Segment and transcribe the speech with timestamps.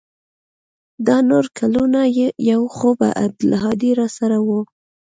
[1.07, 1.99] دا نور کلونه
[2.49, 4.49] يو خو به عبدالهادي راسره و.